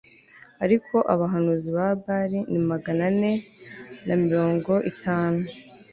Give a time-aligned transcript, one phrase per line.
[0.63, 3.31] ariko abahanuzi ba Bali ni Magana ane
[4.07, 5.41] na mirongo itanu